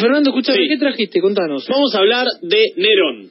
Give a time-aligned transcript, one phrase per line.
[0.00, 0.68] Fernando, escúchame, Sí.
[0.68, 1.20] ¿qué trajiste?
[1.20, 1.66] Contanos.
[1.68, 3.28] Vamos a hablar de Nerón,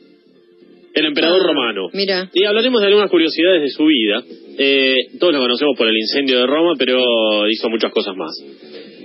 [0.94, 1.88] el emperador Ah, romano.
[1.94, 2.30] mira.
[2.34, 4.24] Y hablaremos de algunas curiosidades de su vida.
[4.58, 8.32] Eh, todos lo conocemos por el incendio de Roma, pero hizo muchas cosas más.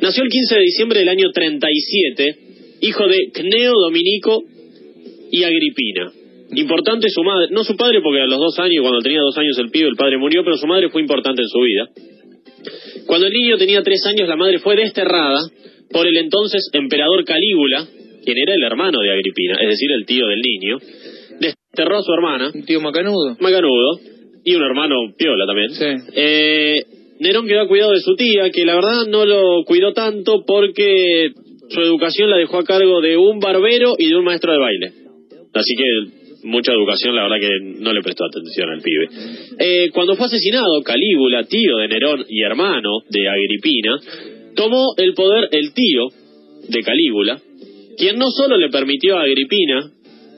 [0.01, 2.37] Nació el 15 de diciembre del año 37,
[2.83, 4.43] hijo de Cneo Dominico
[5.31, 6.11] y Agripina.
[6.57, 9.59] Importante su madre, no su padre porque a los dos años, cuando tenía dos años
[9.59, 11.89] el pibe, el padre murió, pero su madre fue importante en su vida.
[13.07, 15.39] Cuando el niño tenía tres años, la madre fue desterrada
[15.91, 17.87] por el entonces emperador Calígula,
[18.25, 20.79] quien era el hermano de Agripina, es decir, el tío del niño.
[21.41, 23.37] Desterró a su hermana, Un tío macanudo.
[23.41, 24.01] Macanudo,
[24.45, 25.71] y un hermano piola también.
[25.71, 26.13] Sí.
[26.15, 26.77] Eh,
[27.21, 31.31] Nerón quedó a cuidado de su tía, que la verdad no lo cuidó tanto porque
[31.71, 34.93] su educación la dejó a cargo de un barbero y de un maestro de baile.
[35.55, 39.09] Así que mucha educación, la verdad que no le prestó atención al pibe.
[39.59, 43.97] Eh, cuando fue asesinado, Calígula, tío de Nerón y hermano de Agripina,
[44.55, 46.09] tomó el poder el tío
[46.69, 47.41] de Calígula,
[47.99, 49.91] quien no solo le permitió a Agripina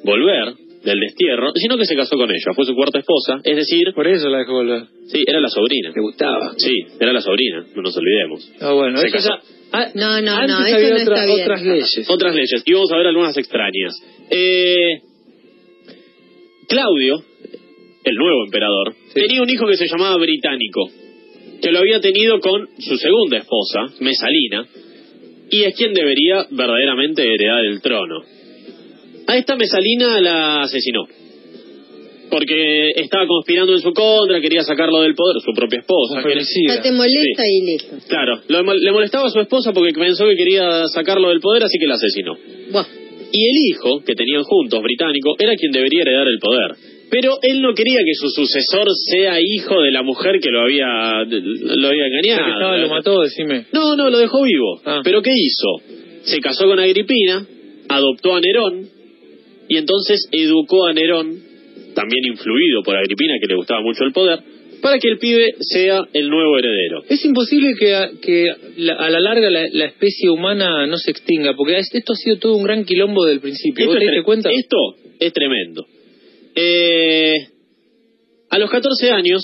[0.05, 2.53] volver del destierro, sino que se casó con ella.
[2.55, 4.83] Fue su cuarta esposa, es decir, Por eso la dejó volver.
[5.07, 5.91] sí, era la sobrina.
[5.95, 6.55] Le gustaba.
[6.59, 8.53] Sí, era la sobrina, no nos olvidemos.
[8.61, 9.29] Ah, bueno, Se eso casó.
[9.31, 9.41] ya...
[9.73, 11.43] Ah, No, no, antes no, eso había no otra- está bien.
[11.43, 12.07] otras leyes.
[12.09, 13.95] Otras leyes, y vamos a ver algunas extrañas.
[14.31, 15.01] Eh,
[16.69, 17.17] Claudio,
[18.05, 19.21] el nuevo emperador, Sí.
[19.21, 20.89] tenía un hijo que se llamaba Británico,
[21.61, 24.67] que lo había tenido con su segunda esposa, Mesalina,
[25.51, 28.23] y es quien debería verdaderamente heredar el trono.
[29.29, 31.07] A esta Mesalina la asesinó.
[32.29, 36.23] Porque estaba conspirando en su contra, quería sacarlo del poder, su propia esposa.
[36.69, 37.97] Ya te molesta y listo.
[38.09, 41.79] Claro, lo le molestaba a su esposa porque pensó que quería sacarlo del poder, así
[41.79, 42.37] que la asesinó.
[42.73, 42.87] Buah.
[43.33, 46.96] Y el hijo que tenían juntos, británico, era quien debería heredar el poder.
[47.11, 51.23] Pero él no quería que su sucesor sea hijo de la mujer que lo había,
[51.25, 52.53] lo había que engañado.
[52.53, 53.67] estaba, lo mató, decime.
[53.73, 54.81] No, no, lo dejó vivo.
[54.85, 55.01] Ah.
[55.05, 55.95] ¿Pero qué hizo?
[56.25, 57.47] Se casó con Agripina,
[57.89, 58.89] adoptó a Nerón,
[59.69, 61.39] y entonces educó a Nerón,
[61.95, 64.41] también influido por Agripina, que le gustaba mucho el poder,
[64.83, 67.03] para que el pibe sea el nuevo heredero.
[67.09, 68.47] Es imposible que, a, que
[68.79, 72.17] la- a la larga la, la especie humana no se extinga, porque es- esto ha
[72.17, 73.87] sido todo un gran quilombo del principio.
[73.87, 74.51] ¿Vos Esto te es, diste tre- cuenta?
[74.53, 74.77] esto
[75.21, 75.87] es tremendo.
[76.59, 77.37] Eh,
[78.49, 79.43] a los 14 años,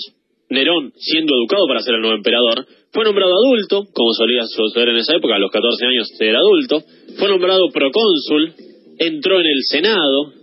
[0.49, 4.97] Nerón, siendo educado para ser el nuevo emperador, fue nombrado adulto, como solía suceder en
[4.97, 6.83] esa época, a los 14 años era adulto,
[7.17, 8.53] fue nombrado procónsul,
[8.97, 10.33] entró en el Senado,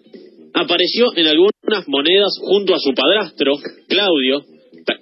[0.54, 3.56] apareció en algunas monedas junto a su padrastro,
[3.88, 4.44] Claudio,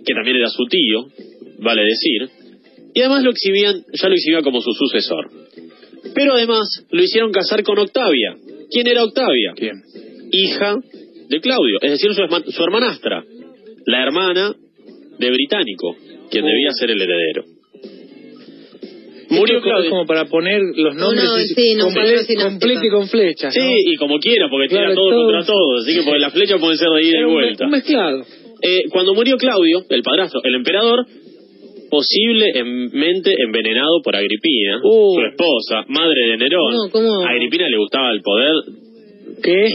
[0.05, 1.07] que también era su tío,
[1.59, 2.31] vale decir,
[2.95, 5.31] y además lo exhibían, ya lo exhibía como su sucesor.
[6.15, 8.37] Pero además lo hicieron casar con Octavia.
[8.71, 9.53] ¿Quién era Octavia?
[9.55, 9.83] ¿Quién?
[10.33, 10.77] Hija
[11.29, 13.23] de Claudio, es decir, su, herma- su hermanastra,
[13.87, 14.55] la hermana
[15.19, 15.97] de Británico,
[16.31, 16.49] quien Oh.
[16.49, 17.45] debía ser el heredero.
[19.31, 19.91] Murió Claudio.
[19.91, 23.53] como para poner los nombres Uno, y- sí, no, comple- con flechas.
[23.53, 23.93] Sí, ¿no?
[23.93, 25.25] y como quiera, porque tira Claro, todo todo.
[25.25, 27.65] contra todo, así que porque las flechas pueden ser de ida y vuelta.
[27.67, 28.25] un mezclado.
[28.63, 31.05] Eh, cuando murió Claudio, el padrastro, el emperador,
[31.91, 35.15] posiblemente envenenado por Agripina, Uh.
[35.15, 36.73] su esposa, madre de Nerón.
[36.73, 37.23] No, ¿cómo?
[37.25, 38.53] A Agripina le gustaba el poder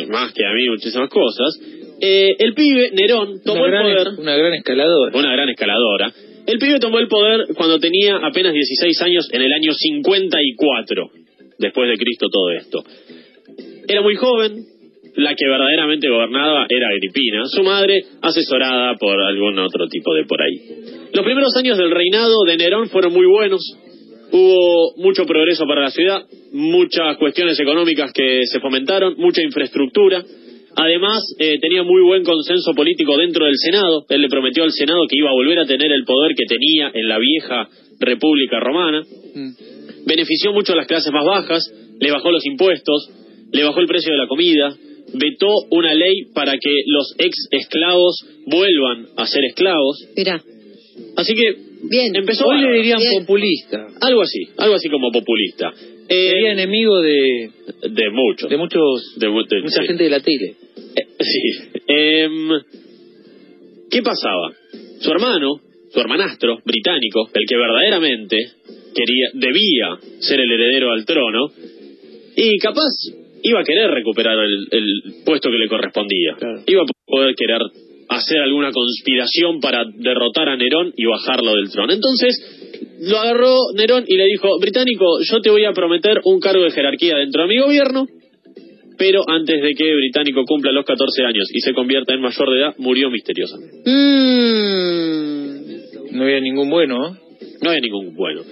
[0.09, 1.59] Más que a mí muchísimas cosas.
[2.01, 5.17] Eh, el pibe, Nerón, tomó el poder, una gran escaladora.
[5.17, 6.11] una gran escaladora.
[6.45, 11.09] El pibe tomó el poder cuando tenía apenas 16 años en el año 54,
[11.59, 12.83] después de Cristo todo esto.
[13.87, 14.65] Era muy joven,
[15.15, 20.41] la que verdaderamente gobernaba era Agripina, su madre asesorada por algún otro tipo de por
[20.41, 21.09] ahí.
[21.13, 23.61] Los primeros años del reinado de Nerón fueron muy buenos,
[24.33, 30.23] hubo mucho progreso para la ciudad, muchas cuestiones económicas que se fomentaron, mucha infraestructura.
[30.75, 34.05] Además, eh, tenía muy buen consenso político dentro del Senado.
[34.09, 36.89] Él le prometió al Senado que iba a volver a tener el poder que tenía
[36.91, 39.03] en la vieja República Romana.
[39.35, 39.51] Mm.
[40.07, 43.07] Benefició mucho a las clases más bajas, le bajó los impuestos,
[43.51, 44.75] le bajó el precio de la comida,
[45.13, 50.07] vetó una ley para que los ex esclavos vuelvan a ser esclavos.
[50.17, 50.41] Mirá.
[51.17, 52.15] Así que Bien.
[52.15, 53.21] empezó Hoy le dirían Bien.
[53.25, 53.87] populista.
[54.01, 55.71] algo así, algo así como populista.
[56.09, 57.49] Eh, Sería enemigo de,
[57.89, 58.49] de muchos.
[58.49, 59.87] de muchos De mu- de- mucha sí.
[59.87, 60.55] gente de la tele.
[60.95, 61.79] Eh, sí.
[61.87, 62.49] Em,
[63.89, 64.51] ¿Qué pasaba?
[64.99, 65.59] Su hermano,
[65.91, 68.37] su hermanastro británico, el que verdaderamente
[68.95, 71.47] quería, debía ser el heredero al trono,
[72.35, 72.89] y capaz
[73.43, 74.85] iba a querer recuperar el, el
[75.25, 76.33] puesto que le correspondía.
[76.39, 76.61] Claro.
[76.65, 77.59] Iba a poder querer
[78.09, 81.93] hacer alguna conspiración para derrotar a Nerón y bajarlo del trono.
[81.93, 82.35] Entonces
[83.01, 86.71] lo agarró Nerón y le dijo, británico, yo te voy a prometer un cargo de
[86.71, 88.07] jerarquía dentro de mi gobierno,
[88.97, 92.59] pero antes de que Británico cumpla los 14 años y se convierta en mayor de
[92.59, 93.89] edad, murió misteriosamente.
[93.89, 94.53] Mm.
[96.15, 97.13] No había ningún bueno, ¿eh?
[97.61, 98.43] No hay ningún bueno.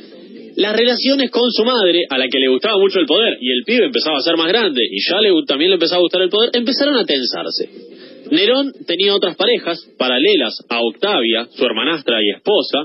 [0.55, 3.63] Las relaciones con su madre, a la que le gustaba mucho el poder, y el
[3.65, 6.29] pibe empezaba a ser más grande, y ya le, también le empezaba a gustar el
[6.29, 7.69] poder, empezaron a tensarse.
[8.31, 12.79] Nerón tenía otras parejas, paralelas a Octavia, su hermanastra y esposa.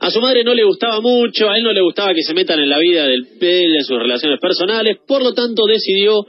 [0.00, 2.60] A su madre no le gustaba mucho, a él no le gustaba que se metan
[2.60, 6.26] en la vida del pibe, en sus relaciones personales, por lo tanto decidió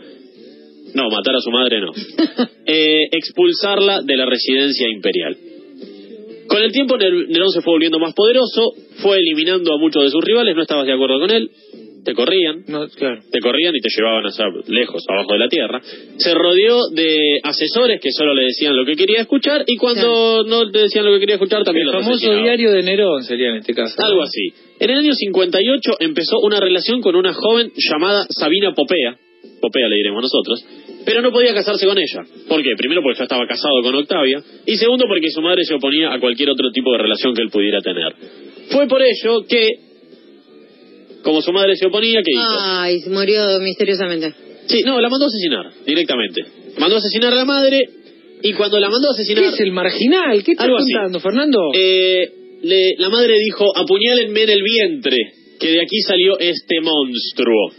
[0.93, 1.91] no, matar a su madre no.
[2.65, 5.35] Eh, expulsarla de la residencia imperial.
[6.47, 8.71] Con el tiempo Nerón se fue volviendo más poderoso,
[9.01, 11.49] fue eliminando a muchos de sus rivales, no estabas de acuerdo con él,
[12.03, 13.21] te corrían, No, claro.
[13.31, 14.23] te corrían y te llevaban
[14.67, 15.81] lejos, abajo de la tierra.
[16.17, 20.63] Se rodeó de asesores que solo le decían lo que quería escuchar y cuando no
[20.65, 23.57] le decían lo que quería escuchar también El los famoso diario de Nerón sería en
[23.57, 23.95] este caso.
[24.03, 24.53] Algo así.
[24.79, 29.17] En el año 58 empezó una relación con una joven llamada Sabina Popea,
[29.61, 30.65] Popea le diremos nosotros,
[31.05, 32.23] pero no podía casarse con ella.
[32.47, 32.71] ¿Por qué?
[32.77, 36.19] Primero porque ya estaba casado con Octavia y segundo porque su madre se oponía a
[36.19, 38.13] cualquier otro tipo de relación que él pudiera tener.
[38.71, 39.67] Fue por ello que,
[41.23, 42.59] como su madre se oponía, ¿qué hizo?
[42.61, 44.33] Ay, se murió misteriosamente.
[44.67, 46.41] Sí, no, la mandó a asesinar directamente.
[46.77, 47.79] Mandó a asesinar a la madre
[48.41, 49.53] y cuando la mandó a ¿Qué asesinar...
[49.53, 50.43] es el marginal?
[50.43, 50.91] ¿Qué estás Algo así.
[50.93, 51.59] contando, Fernando?
[51.75, 52.31] Eh,
[52.63, 55.17] le- la madre dijo, apuñálenme en el vientre,
[55.59, 57.71] que de aquí salió este monstruo.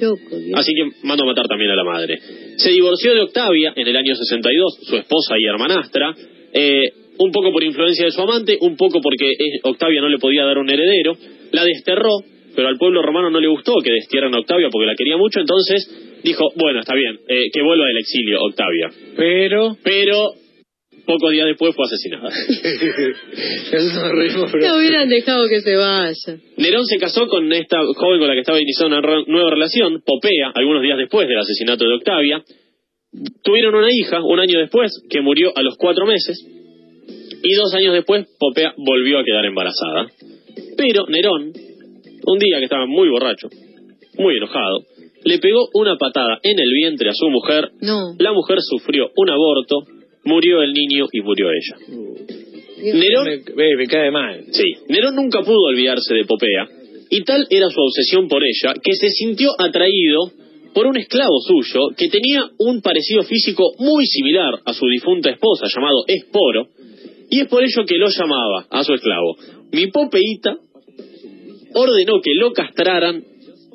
[0.00, 0.58] Loco, Dios.
[0.58, 2.18] Así que mandó a matar también a la madre.
[2.56, 6.14] Se divorció de Octavia en el año 62, su esposa y hermanastra,
[6.52, 6.82] eh,
[7.18, 10.44] un poco por influencia de su amante, un poco porque eh, Octavia no le podía
[10.44, 11.16] dar un heredero,
[11.52, 12.10] la desterró,
[12.54, 15.40] pero al pueblo romano no le gustó que destierran a Octavia porque la quería mucho,
[15.40, 18.90] entonces dijo, bueno, está bien, eh, que vuelva del exilio Octavia.
[19.16, 19.76] Pero...
[19.82, 20.32] Pero
[21.04, 22.30] pocos días después fue asesinada.
[24.60, 26.14] No hubieran dejado que se vaya.
[26.58, 30.00] Nerón se casó con esta joven con la que estaba iniciando una re- nueva relación,
[30.04, 32.42] Popea, algunos días después del asesinato de Octavia.
[33.42, 36.38] Tuvieron una hija un año después, que murió a los cuatro meses.
[37.42, 40.06] Y dos años después, Popea volvió a quedar embarazada.
[40.76, 41.52] Pero Nerón,
[42.26, 43.48] un día que estaba muy borracho,
[44.18, 44.84] muy enojado,
[45.24, 47.70] le pegó una patada en el vientre a su mujer.
[47.80, 48.14] No.
[48.18, 49.84] La mujer sufrió un aborto,
[50.24, 51.76] murió el niño y murió ella.
[52.82, 52.94] Dios.
[52.94, 54.44] Nerón Me, me cae mal.
[54.50, 56.68] Sí, Nerón nunca pudo olvidarse de Popea,
[57.10, 60.32] y tal era su obsesión por ella, que se sintió atraído
[60.74, 65.66] por un esclavo suyo que tenía un parecido físico muy similar a su difunta esposa,
[65.72, 66.68] llamado Esporo,
[67.30, 69.36] y es por ello que lo llamaba a su esclavo.
[69.72, 70.56] Mi Popeíta
[71.74, 73.24] ordenó que lo castraran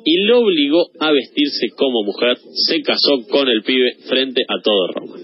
[0.04, 2.38] y lo obligó a vestirse como mujer.
[2.54, 5.16] Se casó con el pibe frente a todo Roma.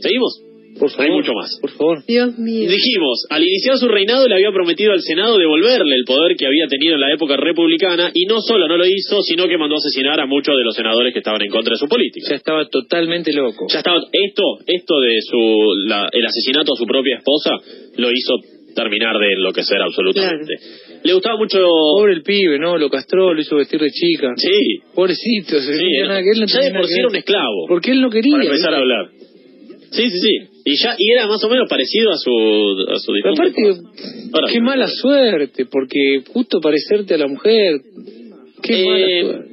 [0.00, 0.51] ¿Seguimos?
[0.82, 1.06] Por favor.
[1.06, 1.48] Hay mucho más.
[1.60, 2.02] Por favor.
[2.08, 2.66] Dios mío.
[2.68, 6.66] Dijimos, al iniciar su reinado le había prometido al Senado devolverle el poder que había
[6.66, 9.78] tenido en la época republicana y no solo no lo hizo, sino que mandó a
[9.78, 12.26] asesinar a muchos de los senadores que estaban en contra de su política.
[12.30, 13.66] Ya estaba totalmente loco.
[13.72, 15.38] Ya estaba esto, esto de su
[15.86, 17.50] la- el asesinato a su propia esposa
[17.98, 18.34] lo hizo
[18.74, 20.54] terminar de enloquecer absolutamente.
[21.04, 21.58] Le gustaba mucho
[21.94, 22.78] Pobre el pibe, ¿no?
[22.78, 24.32] Lo castró, lo hizo vestir de chica.
[24.36, 25.60] Sí, Pobrecito.
[25.60, 27.16] se sí, no nada que él no ya tenía de nada por sí era un
[27.16, 27.66] esclavo.
[27.68, 28.32] Porque él no quería.
[28.32, 29.10] Para empezar a hablar.
[29.92, 30.38] Sí, sí, sí.
[30.64, 33.62] Y ya y era más o menos parecido a su a su Pero aparte.
[34.32, 37.80] Ahora, qué mala suerte, porque justo parecerte a la mujer.
[38.62, 39.52] Qué Eh, mala suerte.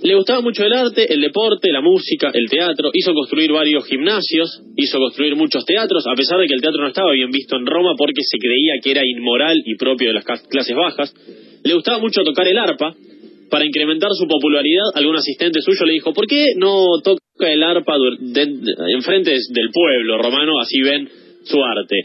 [0.00, 2.90] Le gustaba mucho el arte, el deporte, la música, el teatro.
[2.92, 6.88] Hizo construir varios gimnasios, hizo construir muchos teatros, a pesar de que el teatro no
[6.88, 10.24] estaba bien visto en Roma porque se creía que era inmoral y propio de las
[10.24, 11.12] clases bajas.
[11.64, 12.94] Le gustaba mucho tocar el arpa.
[13.50, 17.94] Para incrementar su popularidad, algún asistente suyo le dijo, ¿por qué no toca el arpa
[18.94, 20.60] enfrente del pueblo romano?
[20.60, 21.08] Así ven
[21.44, 21.96] su arte.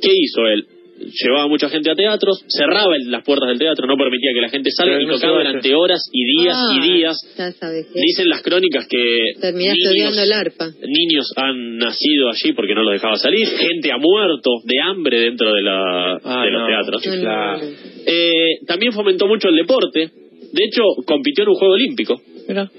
[0.00, 0.64] ¿Qué hizo él?
[0.98, 4.48] Llevaba mucha gente a teatros, cerraba el- las puertas del teatro, no permitía que la
[4.48, 7.16] gente salga y tocaba durante horas y días Ah, y días.
[7.36, 10.68] Ya sabes que Dicen las crónicas que terminaste niños, el arpa.
[10.88, 15.52] niños han nacido allí porque no los dejaba salir, gente ha muerto de hambre dentro
[15.52, 16.66] de, la, Ah, de los no.
[16.66, 17.06] teatros.
[17.06, 17.58] No, no, Claro.
[17.58, 17.70] no.
[18.06, 20.10] Eh, también fomentó mucho el deporte,
[20.56, 22.70] de hecho compitió en un juego olímpico, Mira.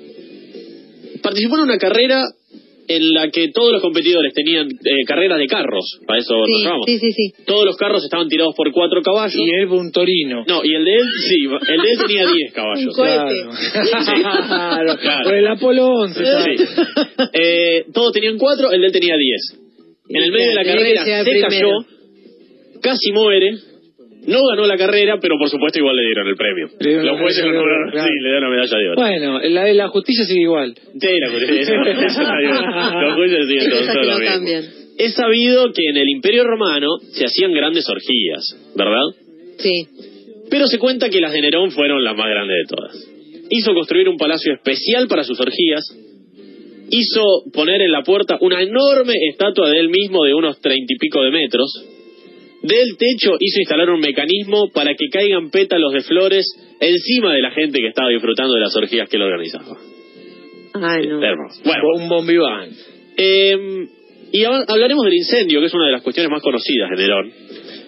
[1.21, 2.23] participó en una carrera
[2.89, 6.63] en la que todos los competidores tenían eh, carreras de carros, para eso nos Sí,
[6.63, 6.85] llamamos.
[6.85, 7.43] sí, sí, sí.
[7.45, 9.35] Todos los carros estaban tirados por cuatro caballos.
[9.35, 10.45] Y él fue un torino.
[10.47, 12.85] No, y el de él, sí, el de él tenía 10 caballos.
[12.87, 13.35] Un cohete.
[13.91, 14.95] Claro.
[15.01, 15.23] Claro.
[15.25, 16.23] Por el Apolo 11.
[16.23, 16.63] Sí.
[17.33, 19.59] Eh, todos tenían cuatro, el de él tenía diez.
[20.07, 21.49] En el medio de la carrera se primero.
[21.49, 23.51] cayó, casi muere,
[24.27, 26.67] no ganó la carrera, pero por supuesto igual le dieron el premio.
[26.79, 27.91] Le dieron Los la jueces claro.
[27.91, 28.95] sí, le dieron la medalla de oro.
[29.01, 30.75] Bueno, la, la justicia sigue igual.
[30.75, 31.75] Sí, la justicia-.
[33.01, 34.25] Los jueces siguen lo mismo.
[34.25, 34.63] cambian.
[34.97, 38.43] Es sabido que en el Imperio Romano se hacían grandes orgías,
[38.75, 39.03] ¿verdad?
[39.59, 39.87] Sí.
[40.49, 42.95] Pero se cuenta que las de Nerón fueron las más grandes de todas.
[43.49, 45.83] Hizo construir un palacio especial para sus orgías,
[46.89, 50.97] hizo poner en la puerta una enorme estatua de él mismo de unos treinta y
[50.97, 51.69] pico de metros,
[52.63, 56.45] Del techo hizo instalar un mecanismo para que caigan pétalos de flores
[56.79, 59.77] encima de la gente que estaba disfrutando de las orgías que él organizaba.
[60.73, 61.23] Ah, no.
[61.23, 61.61] Hermoso.
[61.63, 62.69] Bueno, Un bombiván.
[63.17, 63.87] eh,
[64.31, 67.31] y hab- hablaremos del incendio, que es una de las cuestiones más conocidas de Nerón.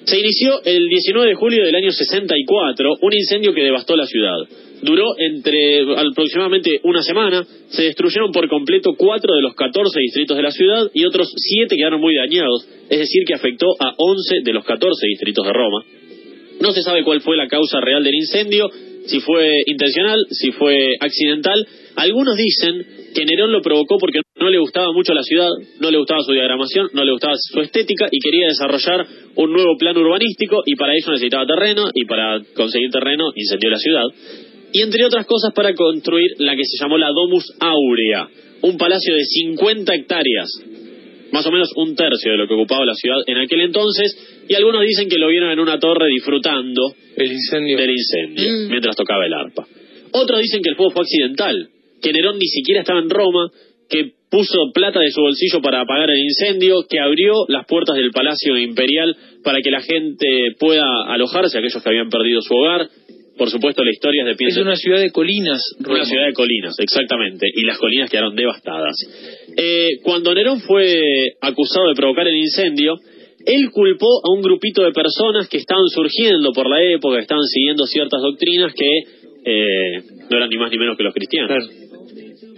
[0.05, 4.37] Se inició el 19 de julio del año 64, un incendio que devastó la ciudad.
[4.81, 10.43] Duró entre aproximadamente una semana, se destruyeron por completo cuatro de los 14 distritos de
[10.43, 14.53] la ciudad y otros siete quedaron muy dañados, es decir, que afectó a 11 de
[14.53, 15.83] los 14 distritos de Roma.
[16.61, 18.69] No se sabe cuál fue la causa real del incendio,
[19.05, 21.65] si fue intencional, si fue accidental.
[21.95, 25.97] Algunos dicen que Nerón lo provocó porque no le gustaba mucho la ciudad, no le
[25.97, 29.05] gustaba su diagramación, no le gustaba su estética y quería desarrollar
[29.35, 33.79] un nuevo plan urbanístico y para eso necesitaba terreno y para conseguir terreno incendió la
[33.79, 34.03] ciudad.
[34.73, 38.27] Y entre otras cosas para construir la que se llamó la Domus Aurea,
[38.61, 40.47] un palacio de 50 hectáreas,
[41.31, 44.55] más o menos un tercio de lo que ocupaba la ciudad en aquel entonces, y
[44.55, 47.77] algunos dicen que lo vieron en una torre disfrutando El incendio.
[47.77, 48.69] del incendio Mm.
[48.69, 49.65] mientras tocaba el arpa.
[50.11, 51.69] Otros dicen que el fuego fue accidental,
[52.01, 53.51] que Nerón ni siquiera estaba en Roma,
[53.89, 58.11] que puso plata de su bolsillo para apagar el incendio, que abrió las puertas del
[58.11, 60.27] Palacio Imperial para que la gente
[60.59, 62.87] pueda alojarse, aquellos que habían perdido su hogar.
[63.39, 65.61] Por supuesto, la historia es de Es piensa una ciudad de colinas.
[65.79, 68.97] una ciudad de colinas, exactamente, y las colinas quedaron devastadas.
[69.55, 71.01] Eh, cuando Nerón fue
[71.39, 72.95] acusado de provocar el incendio,
[73.45, 77.45] él culpó a un grupito de personas que estaban surgiendo por la época, que estaban
[77.45, 79.03] siguiendo ciertas doctrinas que
[79.45, 81.47] eh, no eran ni más ni menos que los cristianos.
[81.47, 81.88] Claro.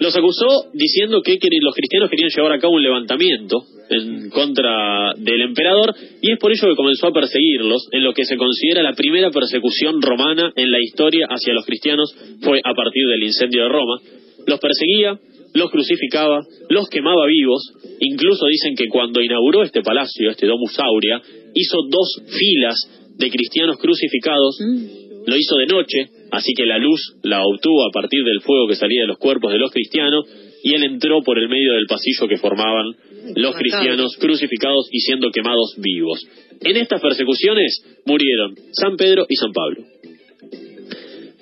[0.01, 5.41] Los acusó diciendo que los cristianos querían llevar a cabo un levantamiento en contra del
[5.41, 5.93] emperador
[6.23, 9.29] y es por ello que comenzó a perseguirlos en lo que se considera la primera
[9.29, 13.99] persecución romana en la historia hacia los cristianos fue a partir del incendio de Roma.
[14.47, 15.19] Los perseguía,
[15.53, 17.61] los crucificaba, los quemaba vivos,
[17.99, 21.21] incluso dicen que cuando inauguró este palacio, este Domus Aurea,
[21.53, 22.75] hizo dos filas
[23.19, 25.10] de cristianos crucificados Mm.
[25.25, 28.75] Lo hizo de noche, así que la luz la obtuvo a partir del fuego que
[28.75, 30.25] salía de los cuerpos de los cristianos,
[30.63, 32.95] y él entró por el medio del pasillo que formaban
[33.35, 36.25] los cristianos crucificados y siendo quemados vivos.
[36.61, 39.83] En estas persecuciones murieron San Pedro y San Pablo.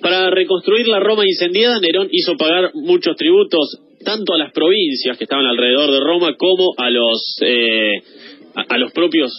[0.00, 5.24] Para reconstruir la Roma incendiada, Nerón hizo pagar muchos tributos tanto a las provincias que
[5.24, 8.02] estaban alrededor de Roma como a los eh,
[8.54, 9.30] a, a los propios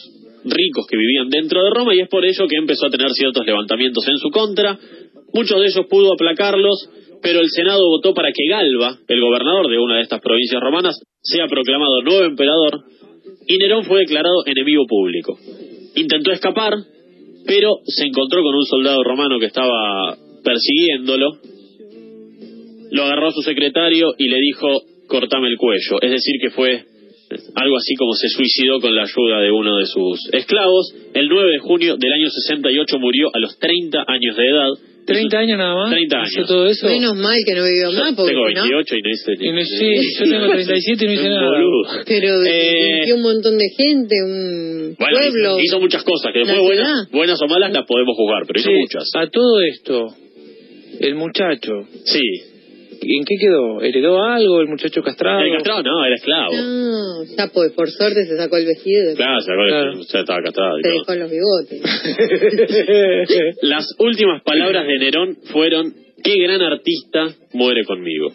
[0.46, 3.46] ricos que vivían dentro de Roma y es por ello que empezó a tener ciertos
[3.46, 4.78] levantamientos en su contra.
[5.34, 6.90] Muchos de ellos pudo aplacarlos,
[7.22, 11.00] pero el Senado votó para que Galba, el gobernador de una de estas provincias romanas,
[11.22, 12.84] sea proclamado nuevo emperador
[13.48, 15.38] y Nerón fue declarado enemigo público.
[15.96, 16.74] Intentó escapar,
[17.46, 21.38] pero se encontró con un soldado romano que estaba persiguiéndolo,
[22.92, 24.68] lo agarró a su secretario y le dijo,
[25.08, 26.02] cortame el cuello.
[26.02, 26.86] Es decir, que fue
[27.56, 30.94] algo así como se suicidó con la ayuda de uno de sus esclavos.
[31.14, 34.70] El 9 de junio del año 68 murió a los 30 años de edad.
[35.06, 35.90] 30 años nada más.
[35.90, 36.48] 30 hizo años.
[36.48, 36.88] todo eso.
[36.88, 39.48] Menos mal que no vivió más, porque tengo si no- 28 y no hice ni-
[39.48, 41.50] Y no- sí, yo tengo 37 y no hice nada.
[41.50, 42.04] boludo.
[42.06, 45.60] Pero Eh, un montón de gente, un Bueno, pueblo.
[45.60, 48.70] hizo, hizo muchas cosas, que después buenas, buenas o malas las podemos juzgar, pero hizo
[48.70, 49.10] Sí, muchas.
[49.16, 50.08] A todo esto,
[51.00, 51.72] el muchacho,
[52.06, 52.20] Sí.
[53.02, 53.82] ¿En qué quedó?
[53.82, 55.42] ¿Heredó algo el muchacho castrado?
[55.42, 56.52] El castrado no, era esclavo.
[56.54, 59.98] No, ya pues por suerte se sacó el vestido, Claro, se acuerda Claro.
[60.00, 61.00] que ya estaba castrado y se todo.
[61.00, 61.82] dejó los bigotes.
[63.64, 65.94] Las últimas palabras de Nerón fueron,
[66.24, 68.30] qué gran artista muere conmigo.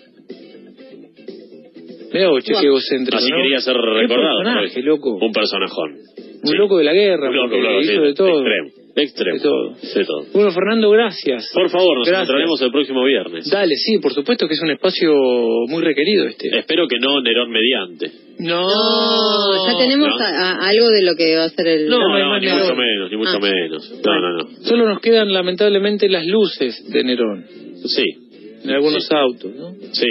[2.30, 3.36] Vos, che, qué egocéntrico, Así ¿no?
[3.42, 4.38] quería ser Qué recordado.
[4.38, 4.86] personaje, ¿no?
[4.86, 5.18] loco.
[5.20, 5.96] Un personajón.
[6.42, 6.56] Un Sí.
[6.56, 8.28] loco de la guerra, Un loco, porque claro, hizo sí, de todo.
[8.46, 9.36] Extremo, extremo.
[9.36, 9.74] De todo.
[9.94, 10.24] De todo.
[10.34, 11.50] Bueno, Fernando, gracias.
[11.54, 12.22] Por favor, nos Gracias.
[12.28, 13.50] encontraremos el próximo viernes.
[13.50, 15.12] Dale, sí, por supuesto que es un espacio
[15.68, 16.56] muy requerido este.
[16.58, 18.10] Espero que no Nerón mediante.
[18.38, 20.16] No, No, ya tenemos no.
[20.18, 21.88] a- a- algo de lo que va a ser el...
[21.88, 23.40] No, No, ni mucho menos, ni mucho Ah.
[23.40, 23.90] menos.
[24.04, 24.48] No, no, no.
[24.64, 27.44] Solo nos quedan lamentablemente las luces de Nerón
[27.86, 28.04] Sí,
[28.64, 29.72] en algunos autos, ¿no?
[29.92, 30.06] sí.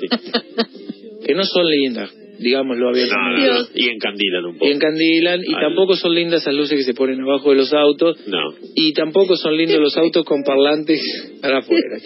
[0.00, 0.06] sí.
[1.26, 2.10] Que no son lindas,
[2.40, 3.48] digámoslo No, no, abiertamente.
[3.48, 3.66] no.
[3.74, 4.66] Y encandilan un poco.
[4.66, 7.72] Y encandilan, y Al- tampoco son lindas esas luces que se ponen abajo de los
[7.72, 8.38] autos, No.
[8.74, 11.00] y tampoco son lindos los autos con parlantes
[11.42, 11.98] para afuera,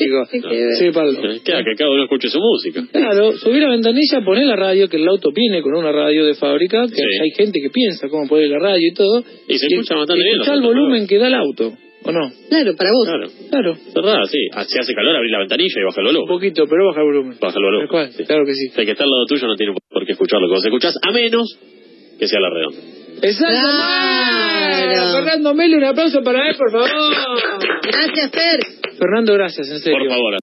[0.51, 0.75] ver.
[0.79, 1.21] Sépanlo.
[1.45, 2.83] Claro, que cada uno escuche su música.
[2.93, 6.35] Claro, subir la ventanilla, poner la radio, que el auto viene con una radio de
[6.35, 7.03] fábrica, que Sí.
[7.23, 9.25] hay gente que piensa cómo poner la radio y todo.
[9.49, 11.09] Y se escucha bastante bien el volumen nuevos.
[11.09, 11.73] que da el auto,
[12.05, 12.31] ¿o no?
[12.49, 13.09] Claro, para vos.
[13.09, 13.27] Claro.
[13.51, 14.39] Claro, verdad, sí.
[14.53, 16.29] Ah, Si hace calor, abrir la ventanilla y baja el un volumen.
[16.29, 17.37] poquito, pero baja el volumen.
[17.41, 17.87] Baja el volumen.
[17.89, 18.25] Tal cual, Sí.
[18.25, 18.67] Claro que sí.
[18.77, 20.95] El que está al lado tuyo no tiene por qué escuchar lo que vos escuchás,
[21.03, 21.59] a menos
[22.19, 22.79] que sea la redonda.
[23.23, 23.55] Exacto.
[23.55, 25.13] Claro.
[25.25, 26.91] Fernando Meli, un aplauso para él, por favor.
[27.83, 28.61] Gracias, Fer.
[28.99, 29.99] Fernando, gracias, en serio.
[29.99, 30.33] Por favor.